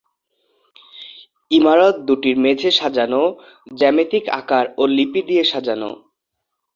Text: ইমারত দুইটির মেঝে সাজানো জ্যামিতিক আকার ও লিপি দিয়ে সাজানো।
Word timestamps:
ইমারত 1.51 1.95
দুইটির 2.07 2.35
মেঝে 2.43 2.69
সাজানো 2.79 3.21
জ্যামিতিক 3.79 4.23
আকার 4.39 4.65
ও 4.77 4.83
লিপি 4.95 5.21
দিয়ে 5.29 5.43
সাজানো। 5.51 5.91